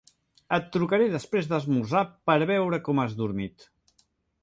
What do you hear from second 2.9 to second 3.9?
has dormit.